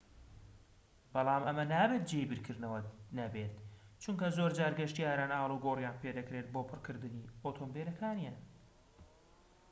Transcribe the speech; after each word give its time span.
بەڵام 1.13 1.41
ئەمە 1.45 1.65
نابێت 1.73 2.03
جێی 2.09 2.29
بیرکردنەوەت 2.29 2.87
نەبێت 3.19 3.53
چونکە 4.03 4.27
زۆرجار 4.37 4.73
گەشتیاران 4.79 5.31
ئالوگۆڕیان 5.33 5.95
پێدەکرێت 6.01 6.47
بۆ 6.53 6.61
پڕکردنی 6.69 7.29
ئۆتۆمبیلەکان 7.43 8.17